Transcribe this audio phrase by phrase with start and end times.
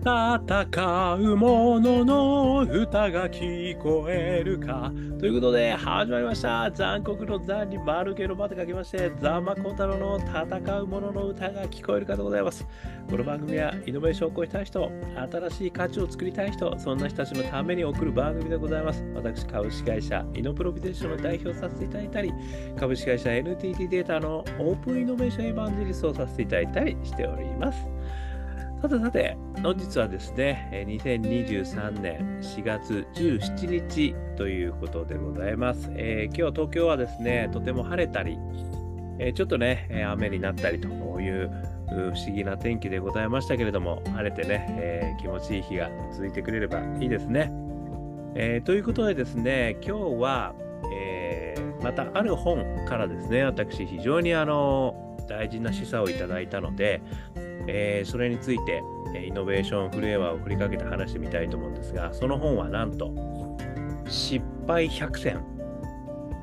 [0.00, 4.90] 戦う者の歌が聞こえるか。
[5.18, 6.70] ということで、始まりました。
[6.70, 12.66] 残酷の残に丸系の場と書きまして、ザマコ太郎の戦う者の歌が聞こえるかでございます。
[13.10, 14.90] この番組は、イノベーションを起こしたい人、
[15.30, 19.04] 新しい価値を作りたい人、そんな人たちのために送る番組でございます。
[19.14, 22.32] 私、株式会社イノプロビテーションの代表させていただいたり、
[22.78, 27.86] 株式会社 NTT データのオープンイノベーションエヴァンジリストをさせていただいたりしております。
[28.80, 35.90] さてさて、本日はですね、2023年4月17日ということでございます。
[35.92, 38.38] えー、今日東京はですね、とても晴れたり、
[39.18, 41.50] えー、ちょっとね、雨になったりという
[41.90, 47.52] 不思議な天気でございましたけれども、晴れてね、えー、気持ちいい日が続いてくれればいいですね。
[48.34, 50.54] えということでですね、今日は、
[50.90, 57.02] えまたある本からですね、私非常にあの大事な示唆をいただいたので、
[57.66, 58.82] えー、それについて、
[59.26, 63.12] イノベーションフレーバーを振りかけて話してみたいと思うんですが、その本はなんと、
[64.08, 65.44] 失敗100選、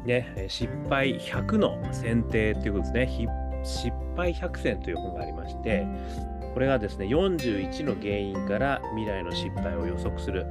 [0.05, 3.27] ね、失敗100の選定ということですね。
[3.63, 5.85] 失敗100選という本がありまして、
[6.53, 10.45] これがですね、41の原因から未来の失敗を予測する、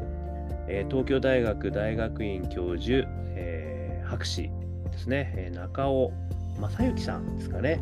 [0.68, 4.50] えー、東京大学大学院教授、えー、博士
[4.92, 6.12] ですね、中尾
[6.60, 7.80] 正幸さんですかね、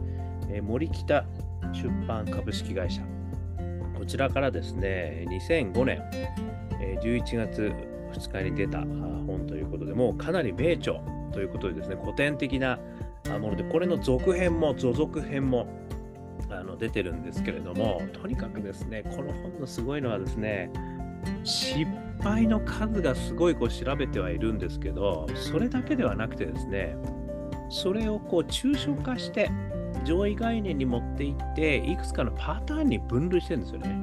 [0.48, 1.24] えー、森北
[1.72, 3.02] 出版株式会社。
[3.96, 6.02] こちらからですね、2005年
[7.02, 7.72] 11月
[8.12, 11.00] 2日に出た本ということで、もうかなり名著
[11.32, 12.78] ということでですね、古典的な
[13.40, 15.66] もので、これの続編も続編も
[16.50, 20.70] あの出てるんですけれども、とにかくですね、この本のすごいのはですね、
[21.42, 21.86] 失
[22.22, 26.96] 敗の数がすごいこう調べてはいるんですけど、それだけではなくてですね、
[27.70, 29.50] それをこう抽象化して、
[30.04, 33.96] 上位概念に持っていっていくつかのパターンに分類してるんですよね。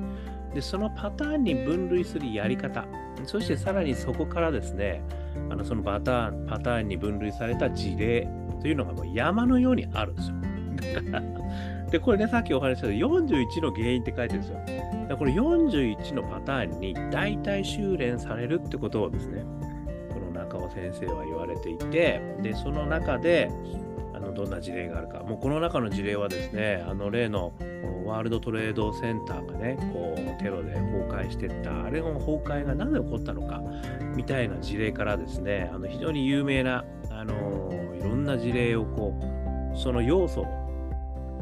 [0.54, 2.86] でそのパターンに分類するやり方
[3.26, 5.02] そしてさらにそこからですね
[5.50, 8.28] あのそのパターンパターンに分類された事例
[8.62, 10.36] というのがもう山のようにあるんですよ。
[11.92, 14.60] でこれねさっきお話しした41の原因って書いてるんですよ。
[15.10, 19.44] だこれ41のパターンに大体修練されるってことをですね
[20.14, 23.52] この中尾先生は言われていてでその中で
[24.32, 25.20] のどんな事例があるか。
[25.20, 27.54] もうこの中の事例はですねあの例の
[28.06, 31.86] ワールドトレードセンターがねこうテロで崩壊してった。
[31.86, 33.62] あれの崩壊がなぜ起こったのか
[34.16, 39.14] みたいな事例からですねあの非常に有名なあのいろんな事例をこ
[39.74, 40.62] うその要素を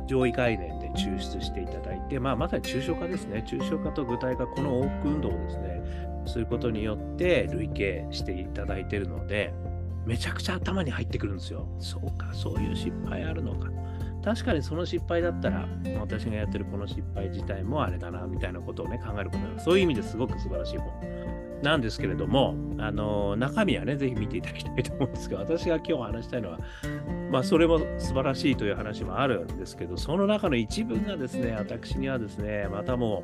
[0.08, 3.44] 上位概念で抽出していただいて、まあ、まさに抽象化ですね。
[3.48, 5.82] 抽象化と具体化この往復運動をですね
[6.26, 9.54] することによって累計していただいているので
[10.09, 11.68] めちゃくちゃ頭に入ってくるんですよ。
[11.78, 13.70] そうか、そういう失敗あるのか。
[14.25, 15.68] 確かにその失敗だったら、
[16.02, 20.92] 私がやってるこの失敗自体もあれだな、みたいなことをね、考えることが、そういう意味ですごく素晴らしい本
[21.62, 26.59] なんですけれども、あの中身はね、ぜひ見ていただきたいと思うんですが、私が今日話したいのは、
[27.31, 33.24] まあ、それも素晴らしいという話もあるんですけど、その中の一文がですね、私にはですね、またも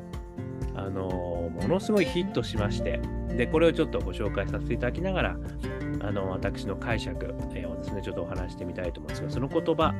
[0.55, 5.36] う、あのものすごいヒットしまして、で、これをちょっとご紹介させていただきながら、
[6.00, 9.94] あの私の解釈をですね、ちょっとお話してみたいと思うんですが、その言葉、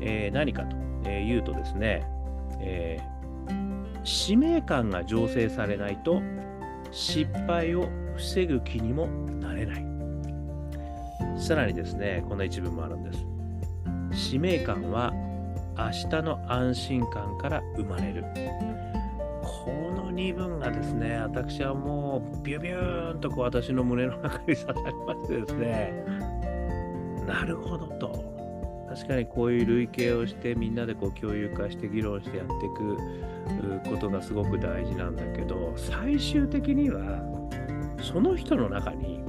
[0.00, 0.64] えー、何か
[1.02, 2.06] というとですね、
[2.60, 6.22] えー、使命感が醸成されないと
[6.92, 9.06] 失敗を防ぐ気にも
[9.40, 9.86] なれない。
[11.38, 13.26] さらにですね、こんな一文もあるんです。
[14.12, 15.12] 使命感は
[15.76, 18.24] 明日の安心感から生まれる。
[19.66, 26.04] この2文がですね、私はもうビュビューンとこう私の胸の中に刺さりましてですね、
[27.26, 28.36] なるほどと。
[28.88, 32.68] 確かにこういう類型をしてみんなでこう共有化して議論してやってい
[33.82, 37.20] くことがすごく大事なんだけど最終的には
[38.00, 39.20] その人の中に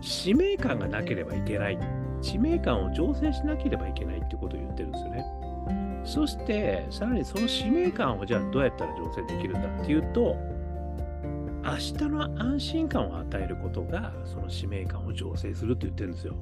[0.00, 1.78] 使命感がなければいけない
[2.22, 5.24] 使命感を醸成しなければいけないってことを言ってるんですよね。
[6.08, 10.36] そして、さらにその使命感をじゃあどうやったら醸成できるんだっていうと、
[11.62, 16.34] 明日の安心感を与えることが、その使命感を醸成するって言ってるんですよ。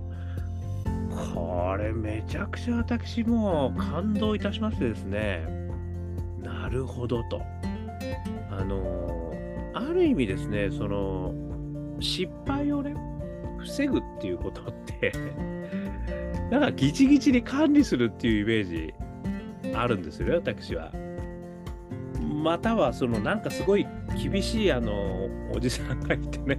[1.35, 5.45] これめちゃくちゃ私も感動いたしましてですね、
[6.45, 7.43] なるほどと。
[8.53, 9.33] あの、
[9.75, 11.35] ある意味ですね、その、
[11.99, 12.95] 失敗をね、
[13.59, 15.11] 防ぐっていうことって
[16.53, 18.95] なんかギチギチに管理するっていうイメージ
[19.75, 20.93] あるんですよ、私は。
[22.21, 23.87] または、そのなんかすごい
[24.23, 26.59] 厳しいあのおじさんがいてね、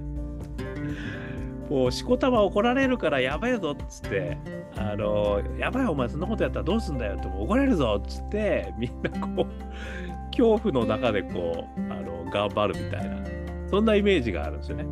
[1.70, 4.36] もうしこたま怒られるからやばいぞっつって、
[4.76, 13.16] あの、やばいお前そんなことやったらどうすんだよって怒られるぞっつって、みんなこう、恐怖の中でこう、あの頑張るみたいな、
[13.70, 14.84] そんなイメージがあるんですよね。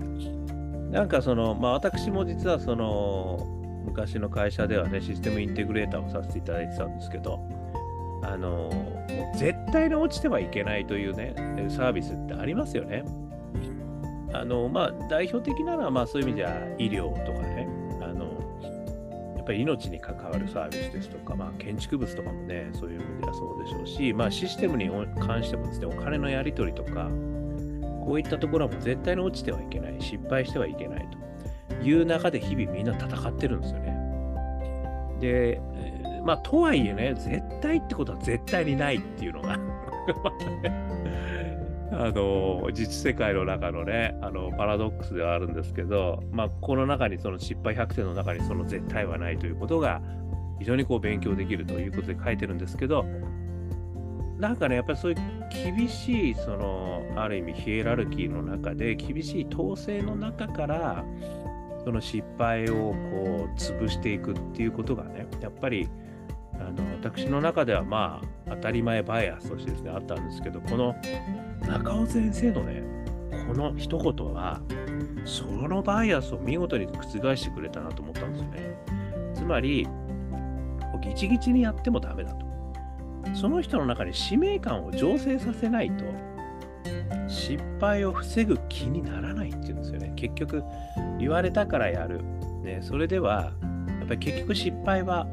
[0.90, 3.38] なんかその、まあ私も実はその、
[3.84, 7.40] 昔の会社ではね、システムインテグレーターをさせていただいてたんですけど、
[8.26, 8.70] あの、
[9.36, 11.34] 絶対に落ちてはいけないというね、
[11.68, 13.04] サービスってありますよね。
[14.32, 17.68] あの、まあ代表的なのは、まあそういう意味じゃ医療とかね、
[18.02, 18.24] あの、
[19.36, 24.90] やっぱり命に関わるサービスですとか、まあ建築物とかもね、そういう意味ではそうでしょうし、まあシステムに
[25.20, 27.08] 関してもですね、お金のやり取りとか、
[28.04, 31.08] こういったところはもう絶対に落ちてはいけない、失敗してはいけない
[31.68, 33.96] という中で日々みんな戦ってるんですよね。
[35.20, 35.60] で、
[36.26, 39.58] まあとはいえね、絶対ってことは絶対にないっていうのが。
[41.92, 50.02] あの実世界の中のねあのパラドックスではあるんですけど、まあ、この中にその失敗100点の中にその絶対はないということが
[50.58, 53.06] 非常にこう勉強できるということで書いてるんですけど
[54.38, 55.18] なんかねやっぱりそういう
[55.74, 61.04] 厳しいそのある意味ヒエラルキーの中で厳しい統制の中から
[61.84, 65.88] その失敗をこう潰していくっていうことがねやっぱり
[66.60, 70.94] あの私の中ではまあ当たり前バイアスとしてですねあったんですけどこの
[71.66, 72.82] 中尾先生のね
[73.48, 74.60] この一言は
[75.24, 78.76] そのバイアスを見事に覆してくれたなと思ったんですよね。
[79.34, 79.86] つまり
[81.02, 82.46] ギチギチにやってもダメだと。
[83.34, 86.04] その人の中に使命感を醸成させないと
[87.28, 90.12] 失敗を防ぐ気にならないっていうんですよね。
[90.16, 90.62] 結局
[91.18, 92.22] 言われたからやる、
[92.62, 93.52] ね、それでは
[94.00, 95.26] やっぱり結局失敗は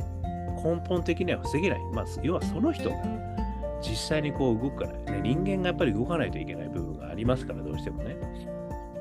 [0.64, 1.80] 根本的には防げない。
[1.94, 2.96] まあ、要はその人が
[3.82, 8.16] 実際にこう動くから、ね、人間がやっぱり動かないといけない部分がありますから、どうしてもね。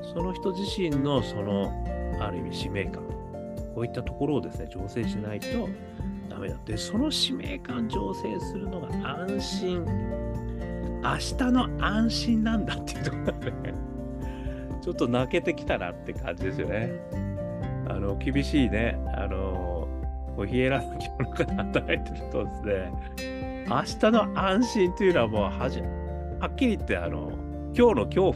[0.01, 1.71] その人自身のその、
[2.19, 3.03] ある意味使命感、
[3.73, 5.47] こういったところをですね、調整しないと
[6.29, 6.57] ダメだ。
[6.65, 8.87] で、その使命感調整するのが
[9.27, 9.85] 安心。
[11.03, 13.73] 明日の安心なんだっていうところがね、
[14.81, 16.91] ちょっと泣けてきたなって感じですよね。
[17.89, 19.52] あの、厳しいね、あの、
[20.35, 27.31] こうヒエラルキーの中で働いてるとですね、明日の安心というのはもうはじ、はっきり言ってあの、
[27.75, 28.35] 今日の恐怖、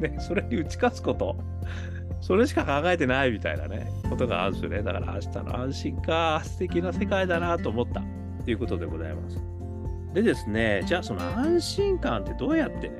[0.00, 1.36] ね、それに打ち勝つこと、
[2.20, 4.82] それしか考えてないみたいなね、ことがあるんですよね。
[4.82, 8.02] だから明日の安心か、素敵な世界だなと思った
[8.44, 9.38] ということでございます。
[10.14, 12.94] でですね、じゃあその安心感ってどうやってね、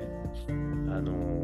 [0.89, 1.39] あのー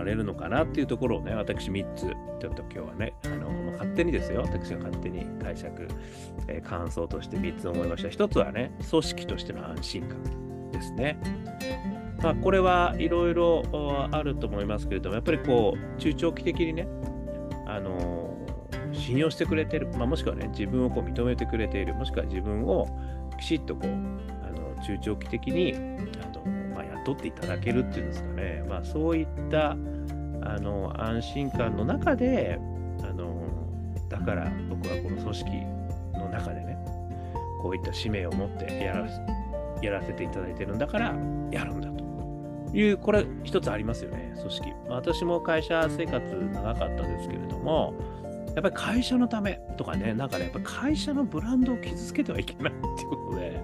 [0.00, 2.06] まれるのかなっていうところをね、私3つ、
[2.40, 3.50] ちょっと今日はね、あの
[3.80, 5.88] 勝手にですよ、私が勝手に解釈、
[6.48, 8.08] えー、感想として3つ思いました。
[8.08, 11.18] 1つはね、組織としての安心感ですね。
[12.22, 13.64] まあ、これはいろいろ
[14.12, 16.86] あると思いますけれども、やっぱりこう、中長期的にね、
[17.66, 22.86] あのー、信用してくれてる、まあ、もしくはね、自分をこう認めてくれている、もしくは自分を
[23.40, 23.94] きちっとこう、あ
[24.50, 25.78] の中長期的にあ
[26.36, 26.44] の、
[26.74, 29.76] まあ、雇っていただけるっていうんですかね、まあ、そういったあ
[30.58, 32.58] の安心感の中で
[34.10, 35.50] だから僕はこの組織
[36.18, 36.76] の中でね
[37.62, 39.08] こういった使命を持ってやら
[39.80, 41.14] やらせていただいてるんだから
[41.50, 42.00] やるんだと。
[42.72, 46.22] いうこれ一つありますよね組織、まあ、私も会社生活
[46.52, 47.94] 長かったですけれども
[48.54, 53.60] やっぱり会社のためとかねなんかねやっぱ会社のブランドを傷つけてはいけないっていうことで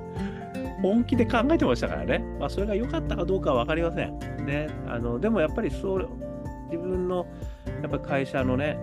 [0.82, 4.18] 本気で考えてましたからね、まあ、それが良かったかどうかは分かりません。
[4.46, 6.08] ね、あのでもやっぱりそう
[6.70, 7.26] 自分の
[7.82, 8.78] やっぱ会社のね、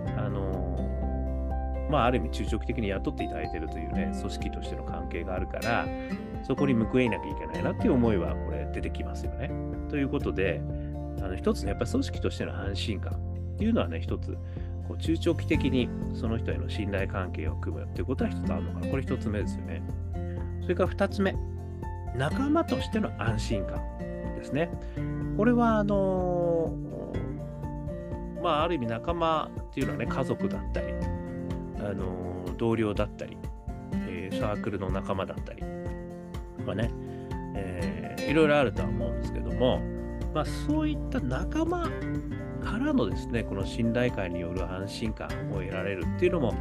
[1.90, 5.86] まあ、ある意味中長期的に雇っていただいているというね、組織としての関係があるから、
[6.42, 9.50] そこに報いなきゃいけないなっていう思いは、これ出てきますよね。
[9.88, 10.60] ということで、
[11.22, 14.36] あの一つね、やっぱり組織としての安心感っていうのはね、一つ、
[14.88, 18.88] こう中長期的にその人への信頼関係を組むっていうことは一つあるのかな。
[18.88, 19.82] これ一つ目ですよね。
[20.62, 21.34] それから二つ目、
[22.16, 23.78] 仲間としての安心感
[24.36, 24.70] ですね。
[25.36, 26.74] これは、あの
[28.42, 30.86] まあ、ある意味仲間っていうのはね、家族だったり、
[31.84, 33.36] あの同僚だったり、
[34.08, 35.62] えー、サークルの仲間だったり、
[36.64, 36.90] まあね、
[37.54, 39.80] えー、いろいろあるとは思うんですけども、
[40.34, 41.84] まあ、そういった仲間
[42.64, 46.54] からのですね、この信頼感による安心感を得られるっていうのも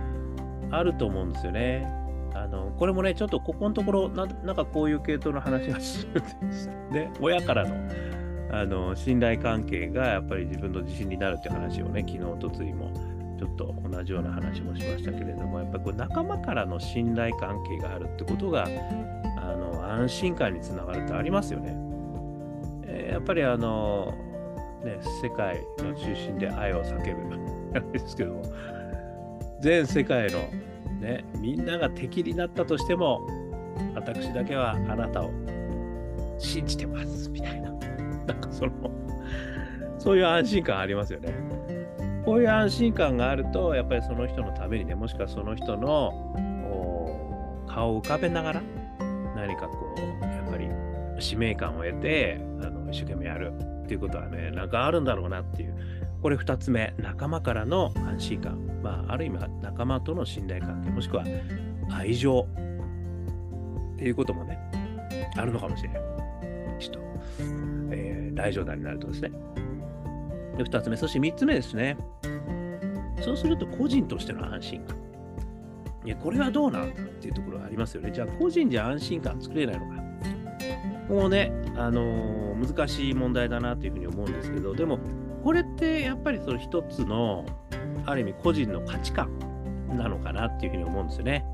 [0.71, 1.87] あると思うんですよね。
[2.35, 7.11] あのこれもね、ちょっとここのところな、んかこういう系統の話がするんですね。
[7.21, 7.75] 親からの
[8.51, 12.91] あの信頼関係がやっぱり自分の自信になるって話をね、昨日、とついも
[13.43, 18.65] ちょっと同じような話もしましたけれども、やっぱりこう仲間からの信頼関係があるってことが、
[19.37, 21.75] あの安心感につながるってありますよね。
[22.85, 24.13] えー、やっぱりあの、
[24.85, 27.35] ね、世界の中心で愛を叫ぶ
[27.73, 28.43] なんですけども、
[29.59, 30.39] 全世界の、
[31.01, 33.27] ね、みんなが敵になったとしても、
[33.93, 35.31] 私だけはあなたを
[36.37, 37.71] 信じてますみたいな。
[37.71, 38.71] なんかその、
[39.97, 41.52] そういう安心感ありますよね。
[42.25, 46.33] こういう安心感があると、やっぱりその人のためにね、もしくはその人の
[47.67, 48.61] 顔を浮かべながら、
[49.35, 50.69] 何かこう、やっぱり
[51.19, 53.51] 使命感を得て、あの一生懸命やる
[53.83, 55.75] っていうことはね、なんかあるんだろうなっていう。
[56.21, 58.67] これ2つ目、仲間からの安心感。
[58.81, 61.25] まあ、ある意味、仲間との信頼関係、もしくは
[61.91, 62.47] 愛情
[63.95, 64.57] っていうこともね、
[65.35, 66.01] あるのかもしれない。
[66.79, 66.99] ちょっと、
[67.91, 69.31] えー、大冗談になるとですね。
[70.57, 71.97] で、2つ目、そして3つ目ですね。
[73.21, 74.97] そうすると、個人としての安心感。
[76.05, 78.11] いや、これはどうなんだっていうところがありますよね。
[78.11, 80.03] じゃあ、個人じゃ安心感作れないのか。
[81.09, 84.99] もうね、あのー、難しい問題だなというふうに思うんですけど、でも、
[85.43, 87.45] これってやっぱりその一つの、
[88.05, 89.29] ある意味個人の価値観
[89.89, 91.45] なのかなっていうふうに思うんですよね。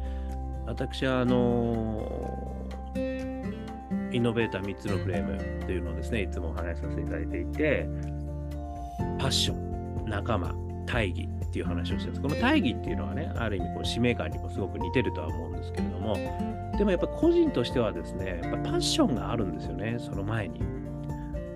[0.66, 7.88] 私は、あのー、イノベーター3つのフレームというのをですね、いつもお話しさせていただいていて、
[9.18, 10.54] パッション、仲間、
[10.86, 12.22] 大義っていう話をしてます。
[12.22, 16.16] この大義っていうのはね、ある意味こう使命感にもすごく似てるとは思うんですけれども、
[16.78, 20.62] でもやっぱ個人としてはですね、やっぱパッションがあるんですよね、その前に。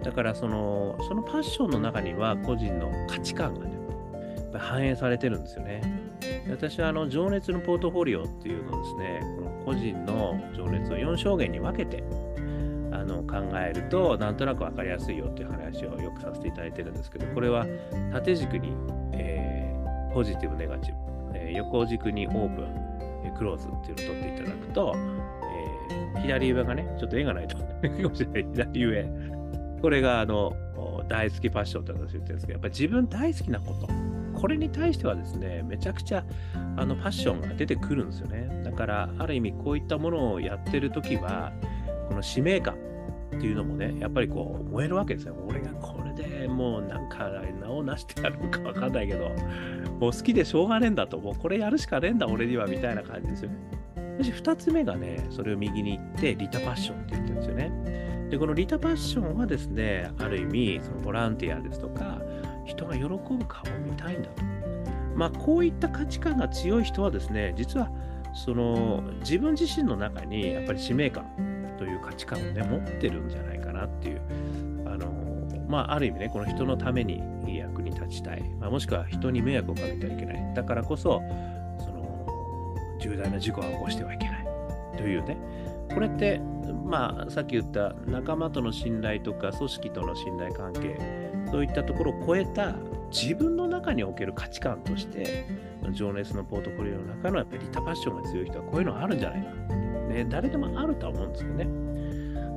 [0.04, 3.72] だからその、そのパッションの中には個人の価値観がね、
[4.36, 5.82] やっぱ反映されてるんですよね。
[6.50, 12.04] 私はあの情熱のポートフォリオっていうのをですね、この個人の情熱を4証言に分けて
[13.04, 17.66] あの考えると、なんとなく分かりやすいよっていう話をよくさせていただいてるんですけど、これは
[18.14, 18.74] 縦軸に、
[19.12, 20.96] えー、ポジティブ、ネガティ
[21.34, 22.66] ブ、えー、横軸にオープン、
[23.26, 29.06] えー、クローズっていうのを取っていただくと、えー、左上がね、ちょっと絵がないとかもしれない、左上。
[29.82, 30.54] これがあの
[31.10, 33.88] 大好きパッションって私言ってるんですけど、やっぱり自分大好きなこと、
[34.40, 36.24] これに対してはですね、めちゃくちゃ
[36.78, 38.62] あのパッションが出てくるんですよね。
[38.64, 41.52] だから、ある意味こういったものをやってるときは、
[42.08, 42.76] この使命感
[43.38, 45.36] っていうのもね、やっぱりこう燃えるわけですよ。
[45.48, 47.30] 俺がこれでもうなんか
[47.62, 49.30] 名を成してやるかわかんないけど、
[50.00, 53.58] もう好きでしょうがねえんだと、もうこれやるしかねえんだ俺にはみたいな感じですよね。
[54.18, 58.28] そして2つ目がね、それを右に行ってリタパッションって言ってるんですよね。
[58.30, 62.22] で、このリタパッションはですね、ある意味、そのボランティアですとか、
[62.66, 63.38] 人が喜ぶ顔を
[63.86, 64.44] 見たいんだと。
[65.16, 67.92] まあ、こういった価値観が強い人はですね、実は
[68.34, 71.26] その自分自身の中にやっぱり使命感
[71.78, 74.22] という価値観をね、持ってるんじゃないかなっていう、
[74.86, 75.12] あの、
[75.68, 80.54] まあ、ある意味ね、この人のために役に立ちたい、まあ、もしくは人に迷惑をかけてはいけない。
[80.54, 81.22] だからこそ、
[81.80, 84.46] その、重大な事故は起こしてはいけない
[84.98, 85.38] というね、
[85.94, 86.40] これって、
[86.86, 90.98] まあ、さっき言った仲間との信頼とか組織との信頼関係、
[91.52, 92.76] そういったところを超えた
[93.12, 95.46] 自分の中における価値観として、
[95.92, 99.93] 情熱のポートフォリオの中のやっぱりリタパッションが強い人はこういうのあるんじゃないかな。
[100.10, 101.94] ね、誰でもあると思うんですけどね。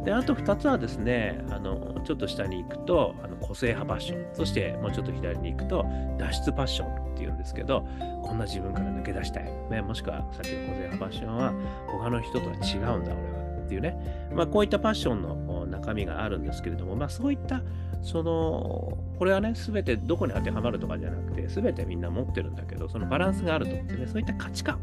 [0.05, 4.35] で、あと2つはですね、あの、ちょっと下に行くと、あの個性派パッション。
[4.35, 5.85] そしてもうちょっと左に行くと、
[6.19, 7.85] 脱出パッションっていうんですけど、
[8.23, 9.51] こんな自分から抜け出したい。
[9.71, 11.53] ね、もしくはさっきの個性派パッションは、
[11.89, 13.47] 他の人とは違うんだ、俺は。
[13.67, 14.31] っていうね。
[14.33, 17.63] まあ、こういったパッションの中身があるんですけれども、まあ、そういった、
[18.01, 24.79] その、これはね、すべてどこに当てはまるとかじゃなくて、すべてみんな持ってるんだけど、そのバランスがあると思ってね、そういった価値観。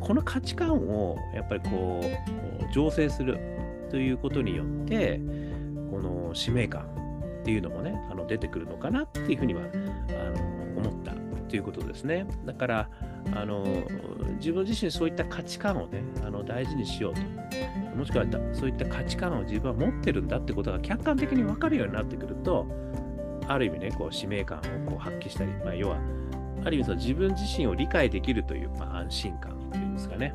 [0.00, 3.38] この価値観をやっぱりこう醸成する
[3.90, 5.20] ということによって
[5.90, 6.82] この使命感
[7.40, 11.12] っていうのもねあの出てくるのかなっていうふうにはあの思った
[11.48, 12.26] ということですね。
[12.44, 12.90] だから
[13.34, 13.64] あの
[14.36, 17.20] 自分自身そういった価値観をねあの大事にしようと。
[17.96, 22.64] もしくはそういった価値観を自分は持ってるんだってことが客観的に分かるようになってくると
[23.48, 25.98] ある意味ねこう使命感をこう発揮したり、まあ、要は
[26.64, 29.57] ある意味その自分自身を理解できるという、まあ、安心感。
[29.98, 30.34] ですかね。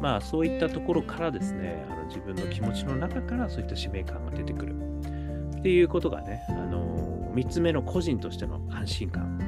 [0.00, 4.74] まあそういったところからですね、あの自分の気持ちの中からそういった使命感が出てくる。
[5.58, 9.38] っていうことがね、あの3つ目の個人としての安心感。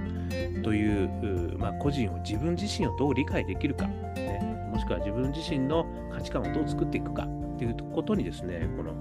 [0.63, 7.29] という、まあ、個人を自分自身をどう理解できるか、ね、もしくは自分自身の価値観をどう作っていくか。
[7.55, 8.95] っていうことにですね、この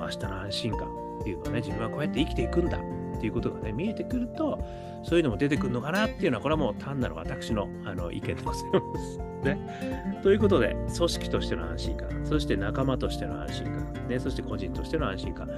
[0.00, 0.88] 明日の安心感
[1.20, 2.78] っていうのはね、自分はこうやって生きていくんだ。
[3.20, 4.58] っていうことがね、見えてくると、
[5.02, 9.18] そういうのも出てくるのかなっていうのは、これはもう単なる私のあの意見でございます。
[9.44, 10.20] ね。
[10.22, 15.50] ということで、組織としての安心感、そして仲間としての安心感、ね、そして個人としての安心感、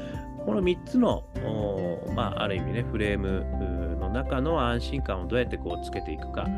[0.44, 1.22] この3つの、
[2.16, 3.46] まあ、ある意味ね、フレーム
[4.00, 6.48] の中の安心感をどうやってこうつけていくか。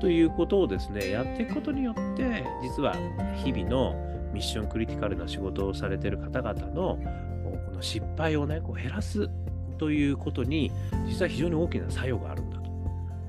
[0.00, 2.94] ということをですね、やっていくことによって、実は
[3.44, 3.94] 日々の
[4.32, 6.98] ミッションクリティカルな仕事をされてる方々の
[7.70, 9.28] この失敗をね、こう減らす
[9.80, 10.70] ということに、
[11.06, 12.60] 実は非常に大きな作用があるんだ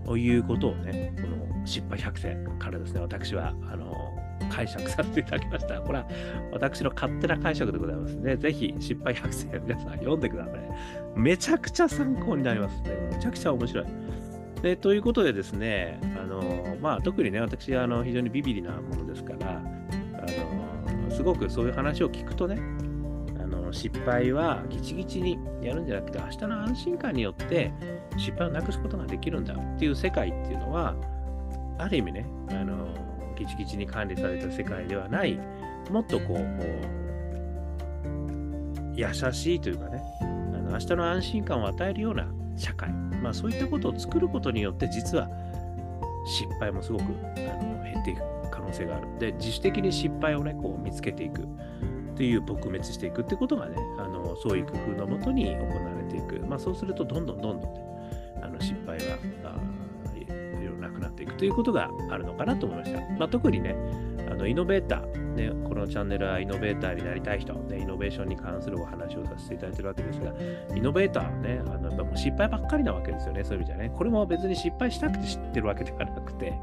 [0.05, 3.95] ということをね、この失敗100選からですね、私はあの
[4.49, 5.79] 解釈させていただきました。
[5.79, 6.07] これは
[6.51, 8.35] 私の勝手な解釈でございますね。
[8.35, 10.59] ぜひ、失敗百選皆さん読んでください。
[11.15, 12.97] めちゃくちゃ参考になりますね。
[13.13, 13.85] めちゃくちゃ面白い。
[14.61, 22.59] でということでですね、あのまあ、特にね、私あの非常にビビリなものですから、あのすごくそういう話を聞くとね、
[23.71, 27.71] 失敗はギチギチにやるんじゃなくて、明日の安心感によって
[28.17, 30.95] 失敗をなくすことができるんだっていう世界っていうのは、
[31.77, 32.87] ある意味ね、あの
[33.35, 35.39] ギチギチに管理された世界ではない、
[35.89, 36.39] もっとこう、
[38.93, 40.25] 優しいというかね、あ
[40.57, 45.29] の明日の安心感を与えるような社会、まあ、そういったことを作ることによって実は
[46.25, 47.05] 失敗もすごくあ
[47.63, 49.07] の減っていく可能性がある。
[49.19, 51.47] で自主的に失敗をねこう見つけていく
[52.21, 56.45] っていう撲滅していくってことがねあのそういう工夫のもとに行われていく。
[56.45, 57.81] まあ、そうするとどんどんどんどん、ね、
[58.43, 59.55] あの失敗はあ
[60.15, 62.99] いろいろなくなっていくということがあるのかなと思いました。
[63.17, 63.75] まあ、特にね
[64.29, 70.31] あのイノベーター、ね、このチャンネルはイノベーターになりたい人、ね、イノベーションに関するお話をさせていただいてるわけですが、
[70.75, 73.91] イノベーターね、あのやっぱもう失敗ばっかりなわけですよね、そういう意味じゃね。
[73.97, 76.57] これも別に失敗したくて知ってるわけではなくて、こ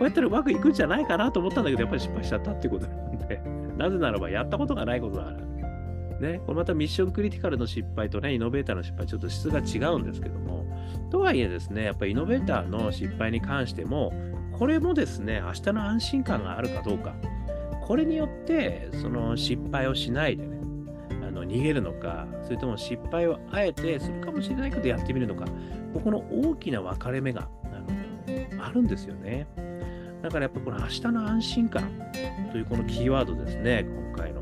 [0.00, 5.38] うやったらうまくいくんじゃないかなと思ったんだけど、やっぱり失敗しちゃったっていうことなんで、なぜならばやったことがないことだから。
[6.20, 10.64] ね、これまたミッションクリティカルの失敗とね、イノベーターの失敗、ちょっと質が違うんですけども、
[11.10, 14.12] とはいえですね、やっぱりイノベーターの失敗に関しても、
[14.52, 17.14] これもですね、明日の安心感があるかどうか、
[17.84, 20.56] これによってその失敗をしないでね
[21.22, 25.44] あの逃げるのかそれとも失敗をあえてするかもしれないけどやってみるのか。
[25.92, 27.68] ここの大きな分かれ目があ
[28.58, 29.46] のあるんですよね。
[30.24, 32.00] だからやっぱこの明日の安心感
[32.50, 34.40] というこのキーワードですね今回の、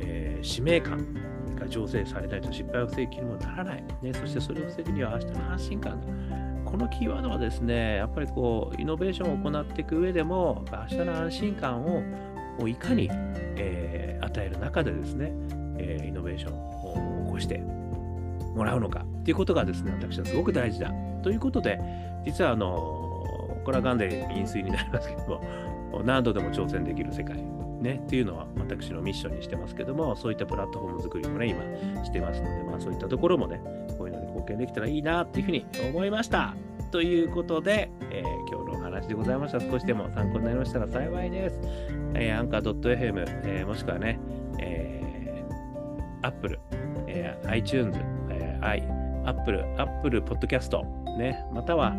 [0.00, 1.14] えー、使命感
[1.54, 12.02] が醸成されないと失敗を防ぐ気にもならない、ね、そしてそれを防ぐには明日の安心感このキーワードはですねやっぱりこうイノベーションを行っていく上でも明日の安心感を
[12.58, 15.32] をいかに、えー、与える中でですね、
[15.78, 17.58] えー、イノベーションを起こして
[18.54, 20.90] もらうのかっていうことがですね、私はすごく大事だ。
[21.22, 21.80] ということで、
[22.24, 23.11] 実はあの、
[23.64, 27.36] これはガンで飲水になりますけども、何度でも挑戦できる世界、
[27.80, 33.60] ね、っていうのは私のミッションにしてますけども、そういったプラットフォーム作りもね、今してますので、まあそういったところもね、
[33.98, 36.54] こういうのに貢献できたらいいなっていうふうに思いました。
[36.90, 39.60] ということで、えー、今日のお話でございました。
[39.60, 41.58] 少しでも参考になりましたら幸いです。
[42.14, 44.20] えー、アンカー .fm、えー、もしくはね、
[44.58, 46.60] えー、Apple、
[47.06, 47.98] えー、iTunes、
[48.28, 48.82] えー、i、
[49.24, 50.82] Apple、Apple Podcast、
[51.16, 51.94] ね、または、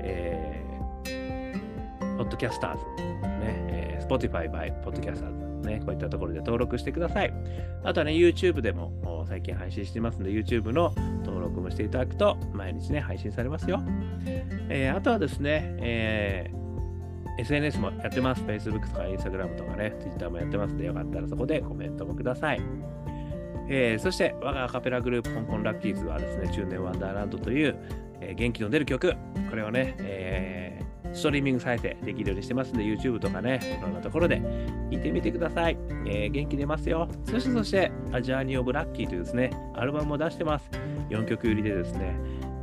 [0.00, 0.67] えー、
[2.18, 7.32] Podcasters、ね、えー、Spotify by Podcasters、ね、こういったところで登録してください。
[7.84, 10.92] あとはね、YouTube でも最近配信してますので、YouTube の
[11.24, 13.80] 登録もしていただくと、毎日ね、配信されますよ。
[14.68, 18.42] えー、あとはですね、えー、SNS もやってます。
[18.42, 22.60] Facebook とか Instagram とかね、Twitter もやってますので、よかったらそこでコメントもください。
[23.70, 27.76] えー、そして、我がアカペラグループ、香港ラッキーズはですね、中年ワンダーランドという、
[28.20, 29.14] えー、元気の出る曲、
[29.50, 34.40] これをね、えーストリーミング再生できるようにしてますんで、YouTube とかね、いろんなところで
[34.90, 35.78] 聞いてみてください。
[36.06, 37.08] えー、元気出ますよ。
[37.24, 40.70] そしてそして、アジャーニー・オブ・ラッキーというですね、アルバムも出してます。
[41.10, 42.14] 4曲売りでですね、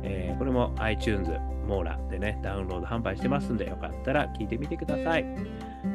[0.02, 1.30] えー、これも iTunes、
[1.66, 5.24] モーラでね、ダウンロード販売してますんで、よかったら聞いてみてください。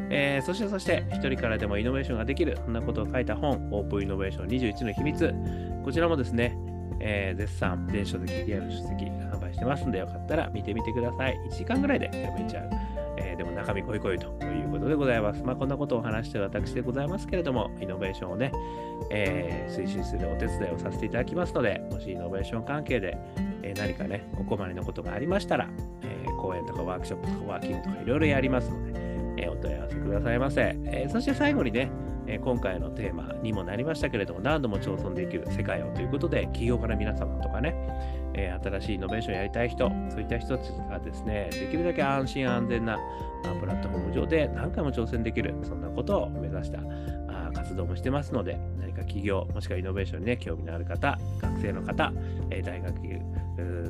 [0.09, 5.33] えー、そしてそして、一人からでもイノベーションができる、そんなことを書いた本、オープンイノベーション21の秘密。
[5.83, 6.57] こちらもですね、
[6.99, 11.37] えー、絶賛電子書籍リアル書籍販売してますんで、よかったら見てみてください。
[11.49, 12.69] 1時間ぐらいで読めちゃう。
[13.17, 15.43] えー、でも中身濃い濃いということでございます。
[15.43, 18.51] まあ、こんなことを話して私でございますけれども、イノベーションをね、
[19.09, 23.17] えー、推進するお手伝いをさせていただきますので、もしイノベーション関係で、
[23.63, 25.69] え何かね、お困りのことがありましたら、
[26.03, 28.99] え講演とかワークショップとかワーキングとかいろいろやりますので、
[29.37, 30.75] えお問い合わせくださいませ。
[30.85, 31.91] えそして最後にね、
[32.27, 37.75] え今回のテーマにもなりましたけれども、何度も挑戦できる世界をということで、企業家の皆様とかね、
[38.33, 42.97] え新しいイノベーションやりたい人、そういった人たちがですね、できるだけ安心安全な
[43.59, 46.79] プラットフォーム上で何回も挑戦できる、そんなことを目指した
[47.53, 52.13] 活動もしてますので、何か企業、もしくはイノベーションにね、興味のある方、学生の方、
[52.49, 52.95] え大学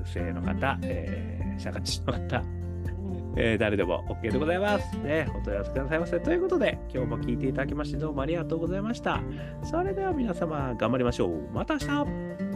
[0.05, 2.43] 生の方、え社会人の方、
[3.35, 4.97] えー、誰でも OK でございます。
[4.97, 6.19] ね、お問い合わせくださいませ。
[6.19, 9.21] ということで、今日も聞いていただきましてどうもありがとうございました。
[9.63, 11.49] それでは皆様、頑張りましょう。
[11.53, 12.50] また明日